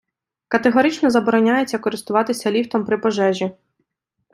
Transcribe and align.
Категорично 0.47 1.09
забороняється 1.09 1.79
користуватися 1.79 2.51
ліфтом 2.51 2.85
при 2.85 2.97
пожежі! 2.97 3.51